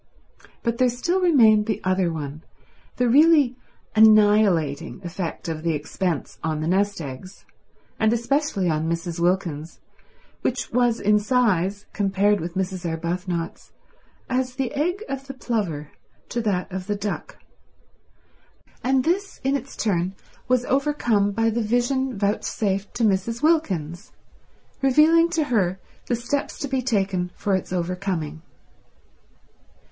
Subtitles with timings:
[0.63, 2.41] But there still remained the other one,
[2.95, 3.55] the really
[3.95, 7.45] annihilating effect of the expense on the nest eggs,
[7.99, 9.19] and especially on Mrs.
[9.19, 9.79] Wilkins's,
[10.41, 12.83] which was in size, compared with Mrs.
[12.83, 13.73] Arbuthnot's,
[14.27, 15.89] as the egg of the plover
[16.29, 17.37] to that of the duck;
[18.83, 20.15] and this in its turn
[20.47, 23.43] was overcome by the vision vouchsafed to Mrs.
[23.43, 24.11] Wilkins,
[24.81, 28.41] revealing to her the steps to be taken for its overcoming.